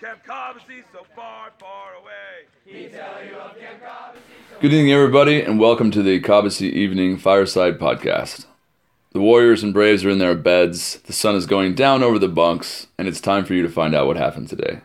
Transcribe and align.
Camp 0.00 0.24
Cobbossee 0.24 0.84
so 0.92 1.04
far, 1.16 1.50
far 1.58 1.94
away. 2.00 2.46
He'd 2.64 2.92
tell 2.92 3.24
you 3.24 3.34
of 3.34 3.58
Camp 3.58 3.82
Cobbossee 3.82 4.20
so 4.48 4.60
Good 4.60 4.72
evening, 4.72 4.92
everybody, 4.92 5.42
and 5.42 5.58
welcome 5.58 5.90
to 5.90 6.04
the 6.04 6.20
Cobbossee 6.20 6.70
Evening 6.70 7.16
Fireside 7.16 7.80
Podcast. 7.80 8.46
The 9.10 9.20
Warriors 9.20 9.64
and 9.64 9.74
Braves 9.74 10.04
are 10.04 10.10
in 10.10 10.18
their 10.18 10.36
beds, 10.36 11.00
the 11.00 11.12
sun 11.12 11.34
is 11.34 11.46
going 11.46 11.74
down 11.74 12.04
over 12.04 12.16
the 12.16 12.28
bunks, 12.28 12.86
and 12.96 13.08
it's 13.08 13.20
time 13.20 13.44
for 13.44 13.54
you 13.54 13.62
to 13.62 13.68
find 13.68 13.92
out 13.92 14.06
what 14.06 14.16
happened 14.16 14.48
today. 14.48 14.82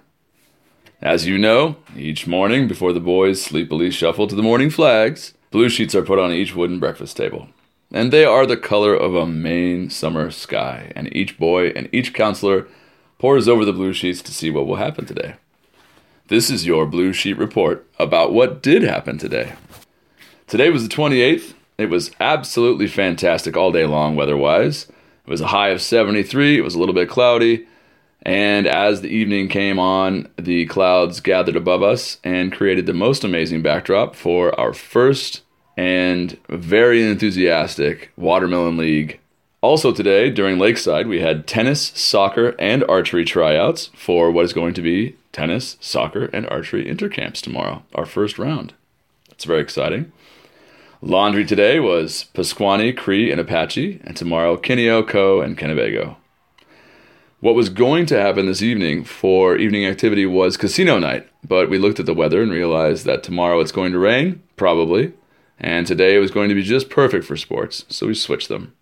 As 1.00 1.28
you 1.28 1.38
know, 1.38 1.76
each 1.96 2.26
morning 2.26 2.68
before 2.68 2.92
the 2.92 3.00
boys 3.00 3.40
sleepily 3.40 3.92
shuffle 3.92 4.26
to 4.26 4.36
the 4.36 4.42
morning 4.42 4.72
flags, 4.72 5.36
blue 5.52 5.70
sheets 5.70 5.94
are 5.94 6.02
put 6.02 6.18
on 6.18 6.32
each 6.32 6.56
wooden 6.56 6.80
breakfast 6.80 7.16
table. 7.16 7.50
And 7.92 8.12
they 8.12 8.26
are 8.26 8.48
the 8.48 8.58
color 8.58 8.96
of 8.96 9.14
a 9.14 9.28
Maine 9.28 9.92
summer 9.92 10.32
sky, 10.32 10.92
and 10.96 11.16
each 11.16 11.38
boy 11.38 11.68
and 11.68 11.88
each 11.92 12.16
counselor 12.16 12.68
pores 13.24 13.48
over 13.48 13.64
the 13.64 13.72
blue 13.72 13.94
sheets 13.94 14.22
to 14.22 14.34
see 14.34 14.52
what 14.52 14.68
will 14.68 14.76
happen 14.76 15.06
today. 15.06 15.36
This 16.28 16.50
is 16.50 16.66
your 16.66 16.86
blue 16.86 17.14
sheet 17.14 17.38
report 17.38 17.88
about 17.98 18.34
what 18.34 18.62
did 18.62 18.82
happen 18.82 19.18
today. 19.18 19.54
Today 20.46 20.70
was 20.70 20.86
the 20.86 20.94
28th. 20.94 21.54
It 21.78 21.86
was 21.86 22.12
absolutely 22.20 22.86
fantastic 22.86 23.56
all 23.56 23.72
day 23.72 23.86
long 23.86 24.18
weather 24.18 24.36
wise. 24.36 24.90
It 24.90 25.30
was 25.30 25.40
a 25.40 25.48
high 25.48 25.70
of 25.70 25.82
73. 25.82 26.58
It 26.58 26.66
was 26.66 26.76
a 26.76 26.80
little 26.80 26.94
bit 26.94 27.08
cloudy. 27.08 27.66
And 28.24 28.68
as 28.68 29.00
the 29.00 29.08
evening 29.08 29.48
came 29.48 29.80
on, 29.80 30.30
the 30.36 30.66
clouds 30.66 31.22
gathered 31.22 31.56
above 31.56 31.82
us 31.82 32.18
and 32.26 32.52
created 32.52 32.88
the 32.88 32.94
most 32.94 33.24
amazing 33.24 33.62
backdrop 33.62 34.18
for 34.18 34.54
our 34.60 34.74
first 34.74 35.44
and 35.78 36.38
very 36.50 37.02
enthusiastic 37.02 38.12
Watermelon 38.18 38.76
League. 38.76 39.22
Also, 39.64 39.94
today 39.94 40.30
during 40.30 40.60
Lakeside, 40.60 41.08
we 41.08 41.22
had 41.22 41.48
tennis, 41.48 41.94
soccer, 41.96 42.54
and 42.60 42.84
archery 42.90 43.24
tryouts 43.24 43.92
for 43.96 44.30
what 44.30 44.44
is 44.44 44.52
going 44.52 44.74
to 44.74 44.82
be 44.82 45.16
tennis, 45.32 45.78
soccer, 45.80 46.26
and 46.34 46.46
archery 46.50 46.84
intercamps 46.84 47.40
tomorrow, 47.40 47.82
our 47.96 48.06
first 48.06 48.38
round. 48.38 48.74
It's 49.32 49.46
very 49.46 49.62
exciting. 49.62 50.12
Laundry 51.02 51.46
today 51.46 51.80
was 51.80 52.26
Pasquani, 52.34 52.92
Cree, 52.92 53.32
and 53.32 53.40
Apache, 53.40 54.02
and 54.04 54.18
tomorrow 54.18 54.58
Kineo, 54.58 55.08
Co, 55.08 55.40
and 55.40 55.58
Kennebago. 55.58 56.18
What 57.40 57.56
was 57.56 57.70
going 57.70 58.06
to 58.08 58.20
happen 58.20 58.48
this 58.48 58.62
evening 58.62 59.06
for 59.06 59.56
evening 59.56 59.86
activity 59.86 60.26
was 60.26 60.58
casino 60.58 61.00
night, 61.00 61.26
but 61.42 61.70
we 61.70 61.78
looked 61.78 62.02
at 62.02 62.06
the 62.06 62.14
weather 62.14 62.42
and 62.42 62.52
realized 62.52 63.06
that 63.06 63.24
tomorrow 63.24 63.62
it's 63.62 63.72
going 63.72 63.94
to 63.94 63.98
rain, 63.98 64.44
probably, 64.58 65.14
and 65.58 65.88
today 65.88 66.18
it 66.18 66.20
was 66.20 66.32
going 66.32 66.50
to 66.50 66.56
be 66.56 66.64
just 66.64 66.90
perfect 66.90 67.24
for 67.24 67.38
sports, 67.38 67.86
so 67.88 68.08
we 68.08 68.14
switched 68.14 68.50
them. 68.50 68.74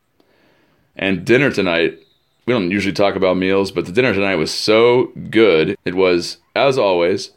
And 0.96 1.26
dinner 1.26 1.52
tonight, 1.52 2.00
we 2.46 2.54
don't 2.54 2.72
usually 2.72 2.94
talk 2.94 3.16
about 3.16 3.38
meals, 3.38 3.72
but 3.72 3.86
the 3.86 3.92
dinner 3.92 4.14
tonight 4.14 4.36
was 4.36 4.52
so 4.52 5.12
good. 5.30 5.78
It 5.86 5.96
was, 5.96 6.38
as 6.56 6.78
always, 6.78 7.32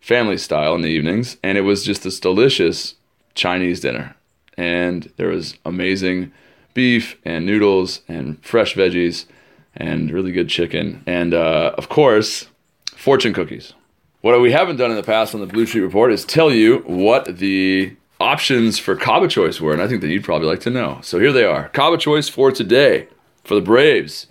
family 0.00 0.36
style 0.36 0.74
in 0.74 0.82
the 0.82 0.88
evenings, 0.88 1.36
and 1.42 1.56
it 1.56 1.62
was 1.62 1.84
just 1.84 2.02
this 2.02 2.20
delicious 2.20 2.94
Chinese 3.34 3.80
dinner. 3.80 4.16
And 4.56 5.10
there 5.16 5.28
was 5.28 5.56
amazing 5.64 6.32
beef 6.74 7.16
and 7.24 7.46
noodles 7.46 8.02
and 8.08 8.42
fresh 8.44 8.74
veggies 8.74 9.26
and 9.74 10.10
really 10.10 10.32
good 10.32 10.48
chicken. 10.48 11.02
And 11.06 11.32
uh, 11.32 11.74
of 11.78 11.88
course, 11.88 12.48
fortune 12.94 13.32
cookies. 13.32 13.72
What 14.20 14.40
we 14.40 14.52
haven't 14.52 14.76
done 14.76 14.90
in 14.90 14.96
the 14.96 15.02
past 15.02 15.34
on 15.34 15.40
the 15.40 15.46
Blue 15.46 15.66
Sheet 15.66 15.80
Report 15.80 16.12
is 16.12 16.24
tell 16.24 16.52
you 16.52 16.78
what 16.86 17.38
the 17.38 17.96
options 18.22 18.78
for 18.78 18.96
Kaba 18.96 19.28
Choice 19.28 19.60
were, 19.60 19.72
and 19.72 19.82
I 19.82 19.88
think 19.88 20.00
that 20.00 20.08
you'd 20.08 20.24
probably 20.24 20.48
like 20.48 20.60
to 20.60 20.70
know. 20.70 21.00
So 21.02 21.18
here 21.18 21.32
they 21.32 21.44
are 21.44 21.68
Kaba 21.68 21.98
Choice 21.98 22.28
for 22.28 22.50
today 22.50 23.08
for 23.44 23.54
the 23.54 23.60
Braves. 23.60 24.28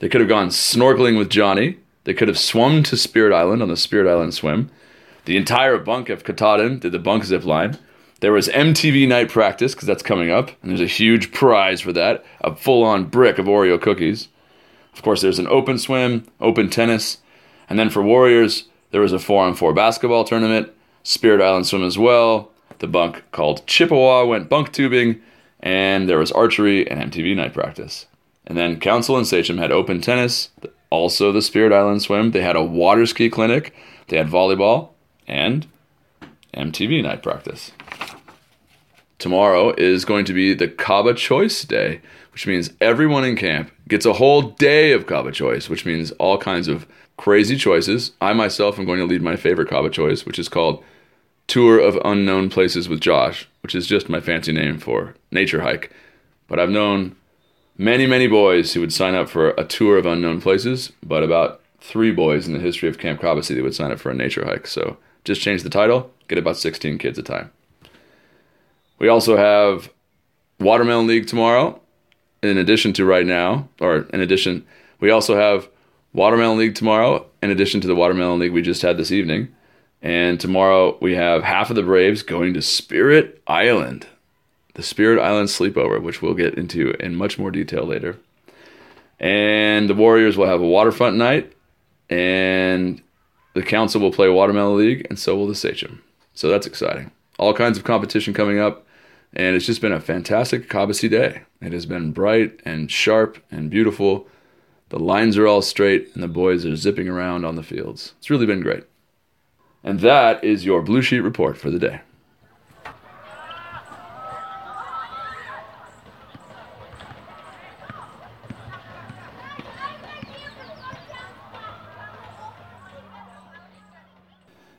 They 0.00 0.08
could 0.08 0.20
have 0.20 0.28
gone 0.28 0.48
snorkeling 0.48 1.16
with 1.18 1.30
Johnny. 1.30 1.78
They 2.04 2.14
could 2.14 2.28
have 2.28 2.38
swum 2.38 2.82
to 2.84 2.96
Spirit 2.96 3.34
Island 3.34 3.62
on 3.62 3.68
the 3.68 3.76
Spirit 3.76 4.10
Island 4.10 4.34
swim. 4.34 4.70
The 5.24 5.36
entire 5.36 5.78
bunk 5.78 6.08
of 6.08 6.24
Katahdin 6.24 6.80
did 6.80 6.92
the 6.92 6.98
bunk 6.98 7.24
zip 7.24 7.44
line. 7.44 7.78
There 8.20 8.32
was 8.32 8.48
MTV 8.48 9.08
night 9.08 9.28
practice 9.28 9.74
because 9.74 9.86
that's 9.86 10.02
coming 10.02 10.30
up, 10.30 10.50
and 10.62 10.70
there's 10.70 10.80
a 10.80 10.86
huge 10.86 11.32
prize 11.32 11.80
for 11.80 11.92
that 11.92 12.24
a 12.40 12.54
full 12.54 12.82
on 12.82 13.04
brick 13.04 13.38
of 13.38 13.46
Oreo 13.46 13.80
cookies. 13.80 14.28
Of 14.94 15.02
course, 15.02 15.22
there's 15.22 15.38
an 15.38 15.48
open 15.48 15.78
swim, 15.78 16.26
open 16.40 16.70
tennis, 16.70 17.18
and 17.68 17.78
then 17.78 17.90
for 17.90 18.02
Warriors, 18.02 18.64
there 18.92 19.00
was 19.00 19.12
a 19.12 19.18
four 19.18 19.44
on 19.44 19.54
four 19.54 19.72
basketball 19.72 20.24
tournament, 20.24 20.70
Spirit 21.02 21.44
Island 21.44 21.66
swim 21.66 21.82
as 21.82 21.98
well. 21.98 22.50
The 22.78 22.86
bunk 22.86 23.22
called 23.32 23.66
Chippewa 23.66 24.24
went 24.24 24.48
bunk 24.48 24.72
tubing, 24.72 25.20
and 25.60 26.08
there 26.08 26.18
was 26.18 26.32
archery 26.32 26.88
and 26.88 27.12
MTV 27.12 27.36
night 27.36 27.54
practice. 27.54 28.06
And 28.46 28.58
then 28.58 28.80
Council 28.80 29.16
and 29.16 29.26
Sachem 29.26 29.58
had 29.58 29.72
open 29.72 30.00
tennis, 30.00 30.50
also 30.90 31.32
the 31.32 31.42
Spirit 31.42 31.72
Island 31.72 32.02
swim. 32.02 32.32
They 32.32 32.42
had 32.42 32.56
a 32.56 32.62
water 32.62 33.06
ski 33.06 33.30
clinic, 33.30 33.74
they 34.08 34.18
had 34.18 34.28
volleyball, 34.28 34.90
and 35.26 35.66
MTV 36.54 37.02
night 37.02 37.22
practice. 37.22 37.72
Tomorrow 39.18 39.74
is 39.78 40.04
going 40.04 40.24
to 40.26 40.34
be 40.34 40.52
the 40.54 40.68
Kaba 40.68 41.14
Choice 41.14 41.64
Day, 41.64 42.00
which 42.32 42.46
means 42.46 42.72
everyone 42.80 43.24
in 43.24 43.36
camp 43.36 43.70
gets 43.88 44.04
a 44.04 44.12
whole 44.12 44.42
day 44.42 44.92
of 44.92 45.06
Kaba 45.06 45.32
Choice, 45.32 45.68
which 45.68 45.86
means 45.86 46.10
all 46.12 46.36
kinds 46.36 46.68
of 46.68 46.86
crazy 47.16 47.56
choices. 47.56 48.12
I 48.20 48.32
myself 48.32 48.78
am 48.78 48.84
going 48.84 48.98
to 48.98 49.06
lead 49.06 49.22
my 49.22 49.36
favorite 49.36 49.68
Kaba 49.70 49.88
Choice, 49.88 50.26
which 50.26 50.38
is 50.38 50.48
called 50.48 50.84
Tour 51.46 51.78
of 51.78 51.98
Unknown 52.04 52.50
Places 52.50 52.88
with 52.88 53.00
Josh, 53.00 53.48
which 53.62 53.74
is 53.74 53.86
just 53.86 54.08
my 54.08 54.20
fancy 54.20 54.52
name 54.52 54.78
for 54.78 55.14
nature 55.30 55.60
hike. 55.60 55.92
But 56.48 56.58
I've 56.58 56.70
known 56.70 57.16
many, 57.76 58.06
many 58.06 58.26
boys 58.26 58.72
who 58.72 58.80
would 58.80 58.92
sign 58.92 59.14
up 59.14 59.28
for 59.28 59.50
a 59.50 59.64
tour 59.64 59.98
of 59.98 60.06
unknown 60.06 60.40
places, 60.40 60.92
but 61.02 61.22
about 61.22 61.60
three 61.80 62.10
boys 62.10 62.46
in 62.46 62.54
the 62.54 62.60
history 62.60 62.88
of 62.88 62.98
Camp 62.98 63.20
Cobbossee 63.20 63.54
that 63.54 63.62
would 63.62 63.74
sign 63.74 63.92
up 63.92 63.98
for 63.98 64.10
a 64.10 64.14
nature 64.14 64.44
hike. 64.44 64.66
So 64.66 64.96
just 65.24 65.40
change 65.40 65.62
the 65.62 65.70
title, 65.70 66.10
get 66.28 66.38
about 66.38 66.56
16 66.56 66.98
kids 66.98 67.18
a 67.18 67.22
time. 67.22 67.50
We 68.98 69.08
also 69.08 69.36
have 69.36 69.90
Watermelon 70.60 71.06
League 71.06 71.26
tomorrow, 71.26 71.80
in 72.42 72.58
addition 72.58 72.92
to 72.94 73.04
right 73.04 73.26
now, 73.26 73.68
or 73.80 74.06
in 74.12 74.20
addition, 74.20 74.64
we 75.00 75.10
also 75.10 75.36
have 75.36 75.68
Watermelon 76.12 76.58
League 76.58 76.74
tomorrow, 76.74 77.26
in 77.42 77.50
addition 77.50 77.80
to 77.80 77.86
the 77.86 77.94
Watermelon 77.94 78.38
League 78.38 78.52
we 78.52 78.62
just 78.62 78.82
had 78.82 78.96
this 78.96 79.10
evening. 79.12 79.54
And 80.04 80.38
tomorrow 80.38 80.98
we 81.00 81.14
have 81.14 81.42
half 81.42 81.70
of 81.70 81.76
the 81.76 81.82
Braves 81.82 82.22
going 82.22 82.52
to 82.52 82.60
Spirit 82.60 83.42
Island, 83.46 84.06
the 84.74 84.82
Spirit 84.82 85.18
Island 85.18 85.48
sleepover, 85.48 86.00
which 86.00 86.20
we'll 86.20 86.34
get 86.34 86.56
into 86.56 86.90
in 87.00 87.16
much 87.16 87.38
more 87.38 87.50
detail 87.50 87.84
later. 87.84 88.18
And 89.18 89.88
the 89.88 89.94
Warriors 89.94 90.36
will 90.36 90.46
have 90.46 90.60
a 90.60 90.66
waterfront 90.66 91.16
night, 91.16 91.54
and 92.10 93.00
the 93.54 93.62
Council 93.62 93.98
will 93.98 94.12
play 94.12 94.28
Watermelon 94.28 94.76
League, 94.76 95.06
and 95.08 95.18
so 95.18 95.36
will 95.36 95.46
the 95.46 95.54
Sachem. 95.54 96.02
So 96.34 96.50
that's 96.50 96.66
exciting. 96.66 97.10
All 97.38 97.54
kinds 97.54 97.78
of 97.78 97.84
competition 97.84 98.34
coming 98.34 98.58
up, 98.58 98.84
and 99.32 99.56
it's 99.56 99.64
just 99.64 99.80
been 99.80 99.90
a 99.90 100.00
fantastic 100.00 100.68
Cobbossee 100.68 101.08
day. 101.08 101.44
It 101.62 101.72
has 101.72 101.86
been 101.86 102.12
bright 102.12 102.60
and 102.66 102.90
sharp 102.90 103.42
and 103.50 103.70
beautiful. 103.70 104.28
The 104.90 104.98
lines 104.98 105.38
are 105.38 105.46
all 105.46 105.62
straight, 105.62 106.10
and 106.12 106.22
the 106.22 106.28
boys 106.28 106.66
are 106.66 106.76
zipping 106.76 107.08
around 107.08 107.46
on 107.46 107.56
the 107.56 107.62
fields. 107.62 108.12
It's 108.18 108.28
really 108.28 108.44
been 108.44 108.60
great. 108.60 108.84
And 109.84 110.00
that 110.00 110.42
is 110.42 110.64
your 110.64 110.80
Blue 110.80 111.02
Sheet 111.02 111.20
report 111.20 111.58
for 111.58 111.70
the 111.70 111.78
day. 111.78 112.00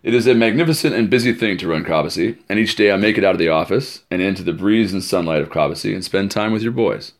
It 0.01 0.13
is 0.13 0.27
a 0.27 0.35
magnificent 0.35 0.93
and 0.93 1.09
busy 1.09 1.33
thing 1.33 1.57
to 1.57 1.67
run 1.67 1.83
Cobbossee, 1.83 2.37
and 2.47 2.59
each 2.59 2.75
day 2.75 2.91
I 2.91 2.95
make 2.95 3.17
it 3.17 3.23
out 3.23 3.33
of 3.33 3.39
the 3.39 3.49
office 3.49 4.03
and 4.11 4.21
into 4.21 4.43
the 4.43 4.53
breeze 4.53 4.93
and 4.93 5.03
sunlight 5.03 5.41
of 5.41 5.49
Cobbossee 5.49 5.95
and 5.95 6.03
spend 6.03 6.29
time 6.29 6.51
with 6.51 6.61
your 6.61 6.71
boys. 6.71 7.13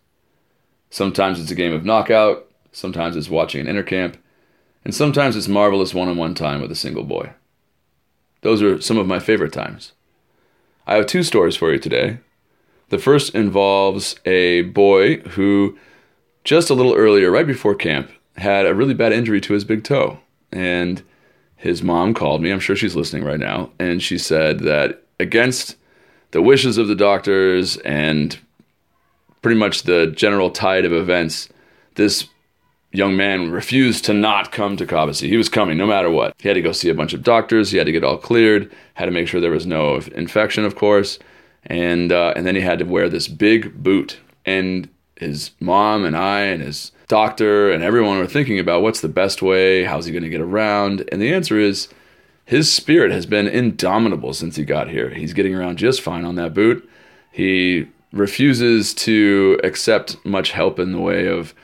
Sometimes 0.92 1.40
it's 1.40 1.50
a 1.50 1.56
game 1.56 1.74
of 1.74 1.84
knockout, 1.84 2.48
sometimes 2.72 3.16
it's 3.16 3.30
watching 3.30 3.68
an 3.68 3.76
intercamp, 3.76 4.16
and 4.84 4.94
sometimes 4.94 5.36
it's 5.36 5.48
marvelous 5.48 5.96
one 5.96 6.10
on 6.10 6.18
one 6.18 6.36
time 6.36 6.62
with 6.62 6.72
a 6.72 6.76
single 6.76 7.04
boy. 7.04 7.32
Those 8.46 8.62
are 8.62 8.80
some 8.80 9.00
of 9.00 9.08
my 9.08 9.18
favorite 9.18 9.52
times. 9.52 9.94
I 10.86 10.98
have 10.98 11.08
two 11.08 11.24
stories 11.24 11.56
for 11.56 11.74
you 11.74 11.80
today. 11.80 12.20
The 12.90 13.00
first 13.00 13.34
involves 13.34 14.18
a 14.24 14.62
boy 14.62 15.18
who 15.30 15.80
just 16.44 16.70
a 16.70 16.76
little 16.76 16.94
earlier, 16.94 17.32
right 17.32 17.48
before 17.48 17.74
camp, 17.74 18.12
had 18.38 18.68
a 18.68 18.76
really 18.76 18.94
bad 18.94 19.14
injury 19.14 19.42
to 19.42 19.54
his 19.54 19.64
big 19.64 19.84
toe. 19.84 20.20
And 20.52 21.02
his 21.56 21.82
mom 21.82 22.14
called 22.14 22.44
me. 22.44 22.52
I'm 22.52 22.60
sure 22.60 22.76
she's 22.76 22.96
listening 22.96 23.24
right 23.24 23.40
now. 23.40 23.72
And 23.80 24.00
she 24.00 24.20
said 24.20 24.60
that 24.60 25.02
against 25.20 25.76
the 26.30 26.44
wishes 26.44 26.78
of 26.78 26.88
the 26.88 26.94
doctors 26.94 27.78
and 27.78 28.38
pretty 29.42 29.60
much 29.60 29.84
the 29.84 30.06
general 30.16 30.52
tide 30.52 30.86
of 30.86 30.94
events, 30.94 31.50
this 31.96 32.28
young 32.96 33.16
man 33.16 33.52
refused 33.52 34.06
to 34.06 34.14
not 34.14 34.52
come 34.52 34.78
to 34.78 34.86
Cobbossee. 34.86 35.28
He 35.28 35.38
was 35.38 35.50
coming 35.50 35.78
no 35.78 35.88
matter 35.88 36.10
what. 36.10 36.36
He 36.40 36.48
had 36.48 36.56
to 36.56 36.62
go 36.62 36.72
see 36.72 36.90
a 36.90 36.96
bunch 36.96 37.14
of 37.14 37.24
doctors. 37.24 37.72
He 37.72 37.78
had 37.78 37.86
to 37.88 37.92
get 37.92 38.04
all 38.04 38.18
cleared. 38.18 38.72
Had 38.96 39.06
to 39.06 39.12
make 39.12 39.28
sure 39.28 39.42
there 39.42 39.52
was 39.52 39.66
no 39.66 39.96
infection, 39.96 40.66
of 40.66 40.76
course. 40.76 41.20
And 41.66 42.12
uh, 42.12 42.34
and 42.36 42.46
then 42.46 42.56
he 42.56 42.62
had 42.62 42.80
to 42.80 42.86
wear 42.86 43.10
this 43.10 43.28
big 43.28 43.84
boot. 43.84 44.20
And 44.46 44.90
his 45.18 45.52
mom 45.60 46.06
and 46.06 46.16
I 46.16 46.42
and 46.42 46.62
his 46.62 46.92
doctor 47.08 47.72
and 47.72 47.84
everyone 47.84 48.18
were 48.18 48.28
thinking 48.28 48.60
about 48.60 48.82
what's 48.82 49.02
the 49.02 49.08
best 49.08 49.42
way. 49.42 49.84
How's 49.84 50.06
he 50.06 50.12
going 50.12 50.24
to 50.24 50.30
get 50.30 50.42
around? 50.42 51.08
And 51.12 51.22
the 51.22 51.34
answer 51.34 51.60
is. 51.60 51.88
His 52.48 52.72
spirit 52.72 53.12
has 53.12 53.26
been 53.26 53.48
indomitable 53.48 54.36
since 54.36 54.56
he 54.56 54.66
got 54.66 54.88
here. 54.88 55.10
He's 55.10 55.34
getting 55.34 55.56
around 55.56 55.80
just 55.80 56.00
fine 56.00 56.26
on 56.26 56.36
that 56.36 56.54
boot. 56.54 56.88
He 57.32 57.88
refuses 58.14 58.94
to 58.94 59.60
accept 59.64 60.24
much 60.24 60.52
help 60.52 60.78
in 60.80 60.92
the 60.92 61.02
way 61.02 61.28
of 61.28 61.56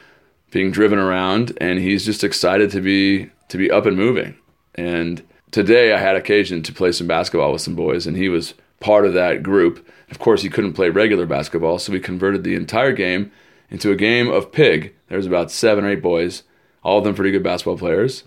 being 0.51 0.71
driven 0.71 0.99
around, 0.99 1.57
and 1.59 1.79
he's 1.79 2.05
just 2.05 2.23
excited 2.23 2.69
to 2.71 2.81
be 2.81 3.31
to 3.49 3.57
be 3.57 3.71
up 3.71 3.85
and 3.85 3.97
moving. 3.97 4.37
And 4.75 5.23
today 5.51 5.93
I 5.93 5.97
had 5.97 6.15
occasion 6.15 6.63
to 6.63 6.73
play 6.73 6.91
some 6.91 7.07
basketball 7.07 7.51
with 7.51 7.61
some 7.61 7.75
boys, 7.75 8.05
and 8.05 8.15
he 8.15 8.29
was 8.29 8.53
part 8.79 9.05
of 9.05 9.13
that 9.13 9.43
group. 9.43 9.87
Of 10.09 10.19
course, 10.19 10.41
he 10.41 10.49
couldn't 10.49 10.73
play 10.73 10.89
regular 10.89 11.25
basketball, 11.25 11.79
so 11.79 11.91
we 11.91 11.99
converted 11.99 12.43
the 12.43 12.55
entire 12.55 12.91
game 12.93 13.31
into 13.69 13.91
a 13.91 13.95
game 13.95 14.29
of 14.29 14.51
pig. 14.51 14.93
There's 15.07 15.25
about 15.25 15.51
seven 15.51 15.85
or 15.85 15.89
eight 15.89 16.01
boys, 16.01 16.43
all 16.83 16.99
of 16.99 17.03
them 17.03 17.15
pretty 17.15 17.31
good 17.31 17.43
basketball 17.43 17.77
players. 17.77 18.23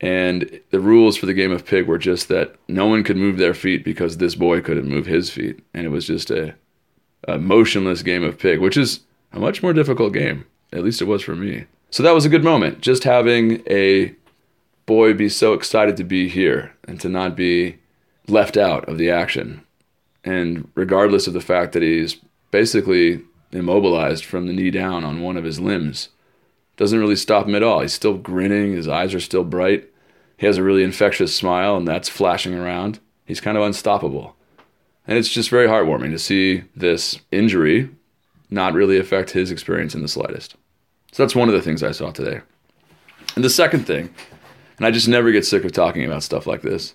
And 0.00 0.60
the 0.70 0.80
rules 0.80 1.16
for 1.16 1.26
the 1.26 1.34
game 1.34 1.52
of 1.52 1.66
pig 1.66 1.86
were 1.86 1.98
just 1.98 2.28
that 2.28 2.54
no 2.68 2.86
one 2.86 3.04
could 3.04 3.18
move 3.18 3.36
their 3.36 3.52
feet 3.52 3.84
because 3.84 4.16
this 4.16 4.34
boy 4.34 4.62
couldn't 4.62 4.88
move 4.88 5.06
his 5.06 5.28
feet. 5.28 5.60
And 5.74 5.84
it 5.84 5.90
was 5.90 6.06
just 6.06 6.30
a, 6.30 6.54
a 7.28 7.38
motionless 7.38 8.02
game 8.02 8.24
of 8.24 8.38
pig, 8.38 8.60
which 8.60 8.78
is 8.78 9.00
a 9.32 9.38
much 9.38 9.62
more 9.62 9.74
difficult 9.74 10.14
game. 10.14 10.46
At 10.72 10.84
least 10.84 11.02
it 11.02 11.06
was 11.06 11.22
for 11.22 11.34
me. 11.34 11.66
So 11.90 12.02
that 12.02 12.14
was 12.14 12.24
a 12.24 12.30
good 12.30 12.44
moment. 12.44 12.80
Just 12.80 13.04
having 13.04 13.62
a 13.68 14.14
boy 14.86 15.14
be 15.14 15.28
so 15.28 15.52
excited 15.52 15.96
to 15.96 16.04
be 16.04 16.28
here 16.28 16.74
and 16.84 17.00
to 17.00 17.08
not 17.08 17.36
be 17.36 17.78
left 18.28 18.56
out 18.56 18.88
of 18.88 18.98
the 18.98 19.10
action. 19.10 19.62
And 20.24 20.70
regardless 20.74 21.26
of 21.26 21.32
the 21.32 21.40
fact 21.40 21.72
that 21.72 21.82
he's 21.82 22.16
basically 22.50 23.22
immobilized 23.52 24.24
from 24.24 24.46
the 24.46 24.52
knee 24.52 24.70
down 24.70 25.04
on 25.04 25.22
one 25.22 25.36
of 25.36 25.44
his 25.44 25.58
limbs, 25.58 26.10
doesn't 26.76 26.98
really 26.98 27.16
stop 27.16 27.46
him 27.46 27.54
at 27.54 27.62
all. 27.62 27.80
He's 27.80 27.92
still 27.92 28.16
grinning, 28.16 28.72
his 28.72 28.88
eyes 28.88 29.14
are 29.14 29.20
still 29.20 29.44
bright. 29.44 29.88
He 30.36 30.46
has 30.46 30.56
a 30.56 30.62
really 30.62 30.82
infectious 30.82 31.36
smile, 31.36 31.76
and 31.76 31.86
that's 31.86 32.08
flashing 32.08 32.54
around. 32.54 33.00
He's 33.26 33.40
kind 33.40 33.58
of 33.58 33.62
unstoppable. 33.62 34.34
And 35.06 35.18
it's 35.18 35.28
just 35.28 35.50
very 35.50 35.68
heartwarming 35.68 36.12
to 36.12 36.18
see 36.18 36.64
this 36.74 37.20
injury 37.30 37.90
not 38.50 38.74
really 38.74 38.98
affect 38.98 39.30
his 39.30 39.50
experience 39.50 39.94
in 39.94 40.02
the 40.02 40.08
slightest. 40.08 40.56
So 41.12 41.22
that's 41.22 41.34
one 41.34 41.48
of 41.48 41.54
the 41.54 41.62
things 41.62 41.82
I 41.82 41.92
saw 41.92 42.10
today. 42.10 42.40
And 43.34 43.44
the 43.44 43.50
second 43.50 43.86
thing, 43.86 44.12
and 44.76 44.86
I 44.86 44.90
just 44.90 45.08
never 45.08 45.30
get 45.30 45.46
sick 45.46 45.64
of 45.64 45.72
talking 45.72 46.04
about 46.04 46.22
stuff 46.22 46.46
like 46.46 46.62
this, 46.62 46.94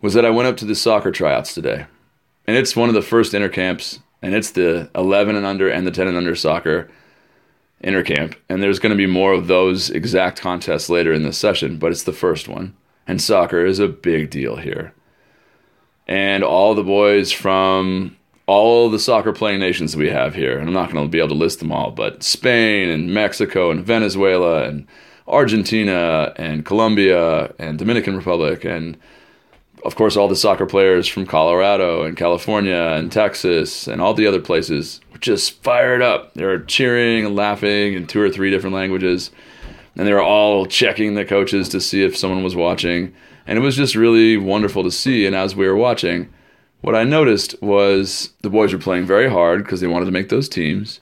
was 0.00 0.14
that 0.14 0.24
I 0.24 0.30
went 0.30 0.48
up 0.48 0.56
to 0.58 0.64
the 0.64 0.74
soccer 0.74 1.10
tryouts 1.10 1.54
today. 1.54 1.86
And 2.46 2.56
it's 2.56 2.76
one 2.76 2.88
of 2.88 2.94
the 2.94 3.02
first 3.02 3.32
intercamps, 3.32 4.00
and 4.22 4.34
it's 4.34 4.52
the 4.52 4.90
11 4.94 5.36
and 5.36 5.46
under 5.46 5.68
and 5.68 5.86
the 5.86 5.90
10 5.90 6.08
and 6.08 6.16
under 6.16 6.34
soccer 6.34 6.90
intercamp. 7.82 8.36
And 8.48 8.62
there's 8.62 8.78
going 8.78 8.90
to 8.90 8.96
be 8.96 9.06
more 9.06 9.32
of 9.32 9.46
those 9.46 9.90
exact 9.90 10.40
contests 10.40 10.88
later 10.88 11.12
in 11.12 11.22
this 11.22 11.38
session, 11.38 11.78
but 11.78 11.92
it's 11.92 12.04
the 12.04 12.12
first 12.12 12.48
one. 12.48 12.76
And 13.06 13.22
soccer 13.22 13.64
is 13.64 13.78
a 13.78 13.88
big 13.88 14.30
deal 14.30 14.56
here. 14.56 14.92
And 16.06 16.42
all 16.42 16.74
the 16.74 16.82
boys 16.82 17.32
from 17.32 18.17
all 18.48 18.88
the 18.88 18.98
soccer 18.98 19.32
playing 19.32 19.60
nations 19.60 19.94
we 19.94 20.08
have 20.08 20.34
here, 20.34 20.58
and 20.58 20.66
I'm 20.66 20.74
not 20.74 20.90
going 20.90 21.04
to 21.04 21.10
be 21.10 21.18
able 21.18 21.28
to 21.28 21.34
list 21.34 21.58
them 21.58 21.70
all, 21.70 21.90
but 21.90 22.22
Spain 22.22 22.88
and 22.88 23.12
Mexico 23.12 23.70
and 23.70 23.84
Venezuela 23.84 24.64
and 24.64 24.86
Argentina 25.28 26.32
and 26.36 26.64
Colombia 26.64 27.52
and 27.58 27.78
Dominican 27.78 28.16
Republic 28.16 28.64
and 28.64 28.96
of 29.84 29.94
course 29.94 30.16
all 30.16 30.26
the 30.26 30.34
soccer 30.34 30.64
players 30.64 31.06
from 31.06 31.26
Colorado 31.26 32.02
and 32.02 32.16
California 32.16 32.94
and 32.96 33.12
Texas 33.12 33.86
and 33.86 34.00
all 34.00 34.14
the 34.14 34.26
other 34.26 34.40
places 34.40 35.02
were 35.12 35.18
just 35.18 35.62
fired 35.62 36.00
up. 36.00 36.32
They 36.32 36.46
were 36.46 36.60
cheering 36.60 37.26
and 37.26 37.36
laughing 37.36 37.92
in 37.92 38.06
two 38.06 38.20
or 38.20 38.30
three 38.30 38.50
different 38.50 38.74
languages. 38.74 39.30
And 39.94 40.06
they 40.06 40.12
were 40.12 40.22
all 40.22 40.64
checking 40.64 41.14
the 41.14 41.24
coaches 41.24 41.68
to 41.70 41.80
see 41.80 42.02
if 42.02 42.16
someone 42.16 42.42
was 42.42 42.56
watching. 42.56 43.14
And 43.46 43.58
it 43.58 43.62
was 43.62 43.76
just 43.76 43.94
really 43.94 44.36
wonderful 44.38 44.82
to 44.84 44.90
see. 44.90 45.26
And 45.26 45.36
as 45.36 45.54
we 45.54 45.66
were 45.66 45.76
watching, 45.76 46.32
what 46.80 46.94
I 46.94 47.04
noticed 47.04 47.60
was 47.60 48.32
the 48.42 48.50
boys 48.50 48.72
were 48.72 48.78
playing 48.78 49.06
very 49.06 49.28
hard 49.28 49.64
because 49.64 49.80
they 49.80 49.86
wanted 49.86 50.06
to 50.06 50.12
make 50.12 50.28
those 50.28 50.48
teams, 50.48 51.00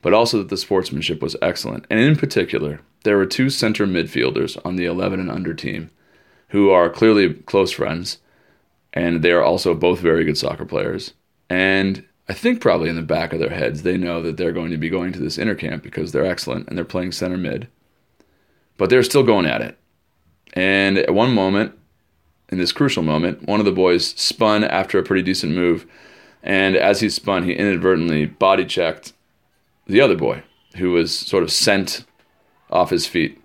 but 0.00 0.14
also 0.14 0.38
that 0.38 0.48
the 0.48 0.56
sportsmanship 0.56 1.20
was 1.20 1.36
excellent. 1.42 1.86
And 1.90 2.00
in 2.00 2.16
particular, 2.16 2.80
there 3.04 3.16
were 3.16 3.26
two 3.26 3.50
center 3.50 3.86
midfielders 3.86 4.58
on 4.64 4.76
the 4.76 4.86
11 4.86 5.20
and 5.20 5.30
under 5.30 5.54
team 5.54 5.90
who 6.48 6.70
are 6.70 6.90
clearly 6.90 7.34
close 7.34 7.72
friends, 7.72 8.18
and 8.92 9.22
they 9.22 9.32
are 9.32 9.42
also 9.42 9.74
both 9.74 10.00
very 10.00 10.24
good 10.24 10.38
soccer 10.38 10.64
players. 10.64 11.14
And 11.48 12.04
I 12.28 12.34
think 12.34 12.60
probably 12.60 12.88
in 12.88 12.96
the 12.96 13.02
back 13.02 13.32
of 13.32 13.40
their 13.40 13.50
heads, 13.50 13.82
they 13.82 13.96
know 13.96 14.22
that 14.22 14.36
they're 14.36 14.52
going 14.52 14.70
to 14.70 14.76
be 14.76 14.88
going 14.88 15.12
to 15.12 15.18
this 15.18 15.38
intercamp 15.38 15.82
because 15.82 16.12
they're 16.12 16.26
excellent 16.26 16.68
and 16.68 16.76
they're 16.76 16.84
playing 16.84 17.12
center 17.12 17.36
mid. 17.36 17.68
But 18.76 18.90
they're 18.90 19.02
still 19.02 19.22
going 19.22 19.46
at 19.46 19.60
it. 19.60 19.78
And 20.54 20.98
at 20.98 21.14
one 21.14 21.32
moment, 21.32 21.78
in 22.52 22.58
this 22.58 22.70
crucial 22.70 23.02
moment, 23.02 23.48
one 23.48 23.60
of 23.60 23.66
the 23.66 23.72
boys 23.72 24.08
spun 24.08 24.62
after 24.62 24.98
a 24.98 25.02
pretty 25.02 25.22
decent 25.22 25.54
move. 25.54 25.86
And 26.42 26.76
as 26.76 27.00
he 27.00 27.08
spun, 27.08 27.44
he 27.44 27.54
inadvertently 27.54 28.26
body 28.26 28.66
checked 28.66 29.14
the 29.86 30.02
other 30.02 30.16
boy, 30.16 30.42
who 30.76 30.92
was 30.92 31.16
sort 31.16 31.42
of 31.42 31.50
sent 31.50 32.04
off 32.70 32.90
his 32.90 33.06
feet. 33.06 33.40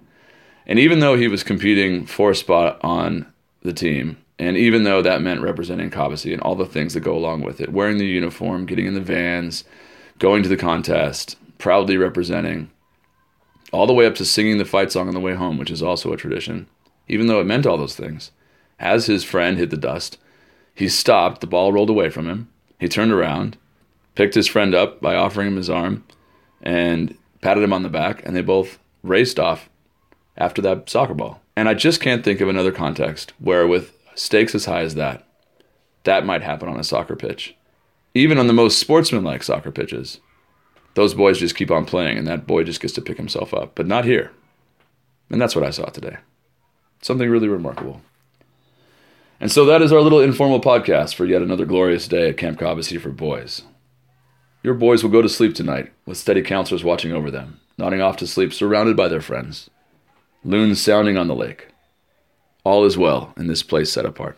And 0.66 0.78
even 0.78 1.00
though 1.00 1.16
he 1.16 1.30
was 1.30 1.44
competing 1.44 2.06
for 2.06 2.32
a 2.32 2.36
spot 2.36 2.80
on 2.84 3.32
the 3.64 3.74
team, 3.74 4.18
and 4.38 4.58
even 4.58 4.84
though 4.84 5.02
that 5.02 5.22
meant 5.22 5.42
representing 5.42 5.90
Cobbossee 5.90 6.34
and 6.34 6.42
all 6.42 6.56
the 6.56 6.66
things 6.66 6.94
that 6.94 7.00
go 7.00 7.16
along 7.16 7.42
with 7.42 7.62
it, 7.62 7.72
wearing 7.72 7.98
the 7.98 8.06
uniform, 8.06 8.66
getting 8.66 8.86
in 8.86 8.94
the 8.94 9.00
vans, 9.00 9.64
going 10.20 10.44
to 10.44 10.50
the 10.50 10.58
contest, 10.58 11.38
proudly 11.58 11.96
representing, 11.96 12.70
all 13.72 13.88
the 13.88 13.94
way 13.94 14.06
up 14.06 14.16
to 14.16 14.26
singing 14.26 14.58
the 14.58 14.66
fight 14.66 14.92
song 14.92 15.08
on 15.08 15.14
the 15.14 15.20
way 15.20 15.34
home, 15.34 15.58
which 15.58 15.72
is 15.72 15.82
also 15.82 16.12
a 16.12 16.18
tradition, 16.18 16.68
even 17.08 17.28
though 17.28 17.40
it 17.40 17.46
meant 17.46 17.66
all 17.66 17.78
those 17.78 17.96
things, 17.96 18.32
as 18.80 19.06
his 19.06 19.24
friend 19.24 19.58
hit 19.58 19.70
the 19.70 19.78
dust, 19.78 20.18
he 20.74 20.88
stopped, 20.88 21.42
the 21.42 21.48
ball 21.48 21.74
rolled 21.74 21.90
away 21.90 22.10
from 22.10 22.30
him. 22.30 22.50
He 22.80 22.88
turned 22.88 23.12
around, 23.12 23.58
picked 24.16 24.36
his 24.36 24.48
friend 24.48 24.76
up 24.76 25.02
by 25.02 25.16
offering 25.16 25.48
him 25.48 25.56
his 25.56 25.70
arm, 25.70 26.04
and 26.62 27.18
patted 27.42 27.64
him 27.64 27.74
on 27.74 27.84
the 27.84 27.90
back, 27.90 28.24
and 28.26 28.36
they 28.36 28.42
both 28.42 28.78
raced 29.02 29.40
off 29.40 29.70
after 30.38 30.62
that 30.62 30.90
soccer 30.90 31.14
ball. 31.14 31.42
And 31.56 31.68
I 31.68 31.74
just 31.74 32.02
can't 32.02 32.24
think 32.24 32.42
of 32.42 32.50
another 32.50 32.72
context 32.72 33.34
where, 33.40 33.66
with 33.66 33.98
stakes 34.14 34.54
as 34.54 34.66
high 34.66 34.82
as 34.82 34.96
that, 34.96 35.28
that 36.04 36.26
might 36.26 36.44
happen 36.44 36.70
on 36.70 36.80
a 36.80 36.84
soccer 36.84 37.16
pitch. 37.16 37.56
Even 38.14 38.38
on 38.38 38.48
the 38.48 38.54
most 38.54 38.80
sportsmanlike 38.80 39.44
soccer 39.44 39.72
pitches, 39.72 40.20
those 40.94 41.14
boys 41.14 41.40
just 41.40 41.56
keep 41.56 41.72
on 41.72 41.86
playing, 41.86 42.18
and 42.18 42.28
that 42.28 42.48
boy 42.48 42.64
just 42.64 42.82
gets 42.82 42.94
to 42.94 43.02
pick 43.02 43.18
himself 43.18 43.54
up. 43.54 43.74
But 43.74 43.88
not 43.88 44.06
here. 44.06 44.32
And 45.30 45.42
that's 45.42 45.56
what 45.56 45.66
I 45.66 45.72
saw 45.72 45.86
today. 45.86 46.18
Something 47.02 47.30
really 47.30 47.48
remarkable. 47.48 48.02
And 49.40 49.52
so 49.52 49.66
that 49.66 49.82
is 49.82 49.92
our 49.92 50.02
little 50.02 50.20
informal 50.20 50.60
podcast 50.60 51.14
for 51.14 51.26
yet 51.26 51.42
another 51.42 51.66
glorious 51.66 52.08
day 52.08 52.30
at 52.30 52.38
Camp 52.38 52.60
Cobbossee 52.60 53.00
for 53.00 53.10
boys. 53.12 53.64
Your 54.64 54.74
boys 54.74 55.04
will 55.04 55.12
go 55.12 55.22
to 55.22 55.30
sleep 55.30 55.54
tonight 55.54 55.92
with 56.06 56.18
steady 56.18 56.42
counselors 56.42 56.84
watching 56.84 57.12
over 57.14 57.30
them, 57.30 57.60
nodding 57.78 58.02
off 58.02 58.18
to 58.18 58.28
sleep 58.28 58.52
surrounded 58.52 58.98
by 58.98 59.08
their 59.08 59.22
friends. 59.22 59.70
Loons 60.44 60.82
sounding 60.82 61.18
on 61.18 61.28
the 61.28 61.36
lake. 61.36 61.68
All 62.64 62.84
is 62.84 62.98
well 62.98 63.34
in 63.38 63.48
this 63.48 63.64
place 63.64 63.92
set 63.92 64.06
apart. 64.06 64.38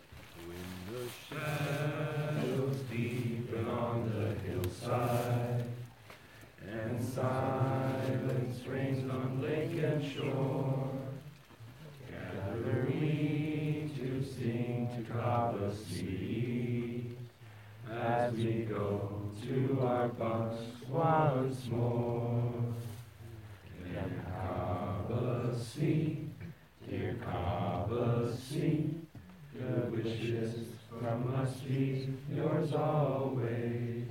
Bunks 20.19 20.63
once 20.89 21.67
more. 21.69 22.51
Dear 23.83 24.12
Cobbossee, 25.09 26.27
dear 26.88 27.17
Cobbossee, 27.25 28.93
good 29.57 29.91
wishes 29.91 30.55
from 31.00 31.33
us 31.36 31.53
be 31.62 32.07
yours 32.33 32.74
always, 32.74 34.07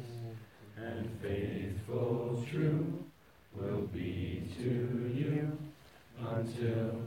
and 0.76 1.10
faithful, 1.20 2.44
true 2.50 3.04
will 3.54 3.86
be 3.92 4.50
to 4.58 5.12
you 5.14 5.58
until 6.20 7.02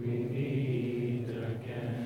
we 0.00 0.06
meet 0.06 1.28
again. 1.28 2.05